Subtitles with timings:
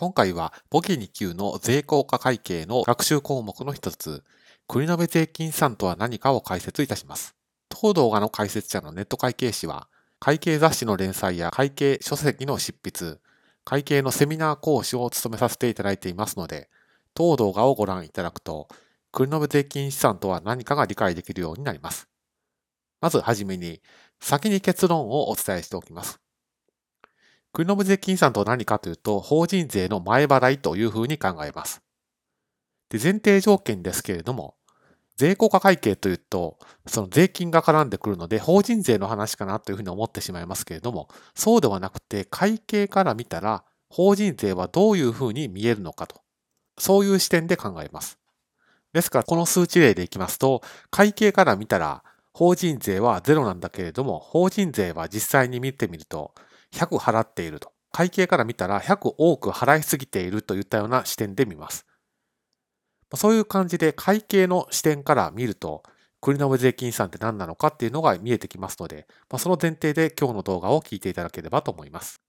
[0.00, 4.24] 今回は簿記2級の税効果会計の学習項目の一つ、
[4.66, 7.36] 繰延税金資産とは何かを解説いたします。
[7.68, 13.18] 当動画の解説者のネット会計士は、会計雑誌の連載や会計書籍の執筆、
[13.66, 16.70] 会計のセミナー講師を務めさせていただいていますので、
[17.12, 18.68] 当動画をご覧いただくと、
[19.12, 22.08] 繰延税金資産とは何かが理解できるようになります。
[23.02, 23.82] まずはじめに、
[24.18, 26.20] 先に結論をお伝えしておきます。
[27.52, 31.82] 国の無税金資産とは何かというと、法人税の前払いというふうに考えます。
[32.90, 34.54] で前提条件ですけれども、
[35.16, 46.22] 税効果会計というと、その税金が絡んでくるので、法人税の話かなというふうに思ってしまいますけれども、そうではなくて、会計から見たら、法人税はどういうふうに見えるのかと、
[46.78, 48.18] そういう視点で考えます。
[48.92, 56.32] ですから、この数値例でいきますと、会計から見たら、法人税はゼロなんだけれども、法人税は実際に見てみると、
[56.74, 57.72] 100払っていると。
[57.92, 61.86] 会計から見たら100多く払いすぎているといったような視点で見ます。
[63.14, 65.82] そういう感じで会計の視点から見ると、
[66.22, 69.06] 繰延税金資産って何なのかっていうのが見えてきますので、
[69.38, 72.20] その前提で今日の動画を聞いていただければと思います。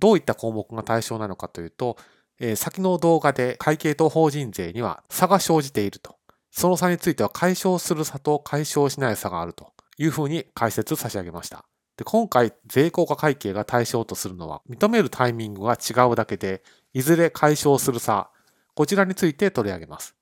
[0.00, 1.96] どういった項目が対象なのかというと、
[2.40, 6.16] え先の動画で会計と法人税には差が生じていると。
[6.50, 11.64] その差については解消する差と解消しない差があるというふうに解説差し上げました。
[11.96, 18.30] で今回、税効果会計が対象とするのは、認めるタイミングが違うだけで、いずれ解消する差、
[18.74, 20.16] こちらについて取り上げます。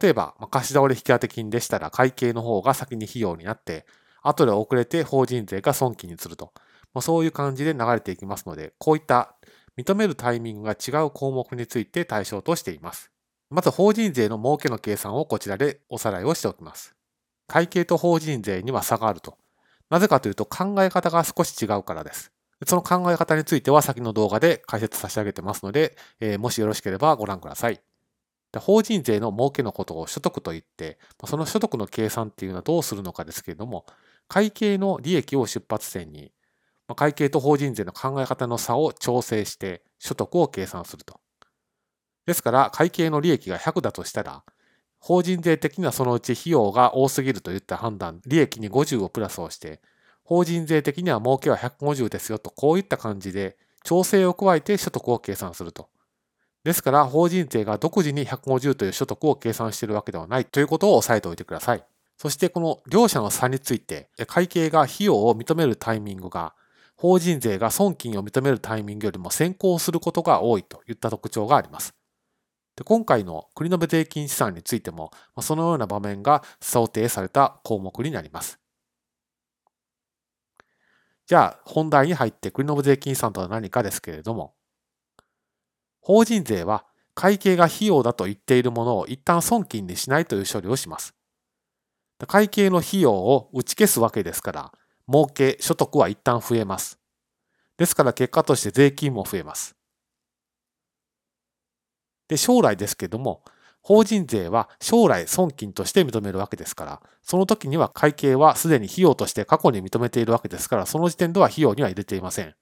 [0.00, 3.84] 例えば、貸し倒れ引当金でしたら、会計の方が先に費用になって、
[4.22, 6.52] 後で遅れて法人税が損金にすると。
[6.92, 9.34] まあそういう感じで流れていきますので、こういった
[9.76, 13.10] 認めるタイミングが違う項目について対象としています。
[13.48, 16.94] まず法人税の儲けの計算をこちらでおさらいをしておきます。
[17.48, 19.38] 会計と法人税には差があると。
[19.90, 22.32] なぜかというと考え方が少し違うからです。
[22.66, 27.80] その考え方については先の動画で解説差し上げてますので、えー、もしよろしければご覧ください。
[28.58, 33.86] 法人税の儲けのことを所得と言って、その所得の計算っていうのはどうするのかですけれども、
[34.26, 36.32] 会計の利益を出発点に、
[36.96, 41.20] 会計と法人税の考え方の差を調整して所得を計算すると。
[42.26, 44.42] ですから、会計の利益が100だとしたら、
[45.00, 49.80] 法人税的にはそのうち費用が多すぎるといった判断、利益に50をプラスをして、
[50.22, 55.88] 法人税的には儲けは150ですよと、こういった感じで調整を加えて所得を計算すると。
[56.62, 61.84] ですから、法人税が独自に150という所得を計算しているわけではないということを押さえておいてください。
[62.18, 66.54] そしてこの両者の差について、会計が費用を認めるタイミングが、
[66.96, 71.94] 法人税が損金を認めるタイミングよりも先行することが多いといった特徴があります。
[72.80, 75.10] で今回の国延税金資産についても、
[75.42, 78.58] そのような場面が想定された項目になります。
[81.26, 84.54] じゃあ、本題に入って国延税金資産とは何かですけれども、
[86.00, 91.14] 法人税は会計が費用だと言っているものを一旦損金にしないという処理をします。
[92.26, 94.72] 会計の費用を打ち消すわけですから、
[95.06, 96.98] 儲け、所得は一旦増えます。
[97.76, 99.76] ですから結果として税金も増えます。
[102.30, 103.42] で、将来ですけども、
[103.82, 112.54] 法人税は将来損金として認めるわけですから、その時には会計はすでに費用として過去に認めているわけですから、その時点では費用には入れていません。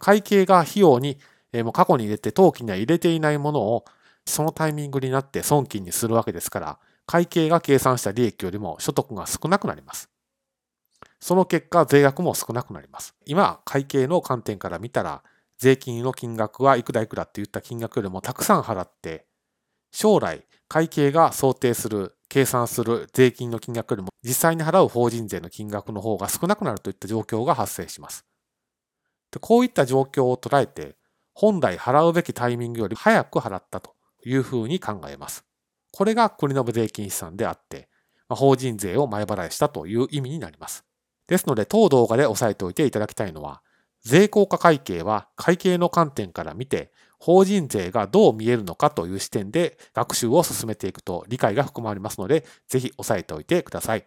[0.00, 1.18] 会計が費用に、
[1.54, 3.86] えー、もう過去に入れて当期には入れていないものを、
[4.26, 10.10] そのタイミングになって損金にするわけですから、会計が計算した利益よりも所得が少なくなります。
[11.20, 13.14] その結果、税額も少なくなります。
[13.24, 15.22] 今、会計の観点から見たら、
[15.58, 19.26] 税金の金額はいくらいくらって言った金額よりもたくさん払って、
[19.92, 28.24] 将来会計が想定する、計算する税金の金額よりも実際に払う法人税の金額の方が少なくなるといった状況が発生します。
[29.30, 30.96] でこういった状況を捉えて、
[31.32, 33.94] 本来払うべきタイミングより早く払ったと
[34.24, 35.44] いうふうに考えます。
[35.92, 37.88] これが国の税金資産であって、
[38.28, 40.84] ま法人税を前払いしたという意味になります。
[41.26, 43.62] ですので、当動画で押さえておいていただきたいのは、
[44.04, 54.06] 税効果会計は会計の観点から見て、法人税がどう見えるのかという視点で学習を進めていくと理解が含まれますので、ぜひ押さえておいてください。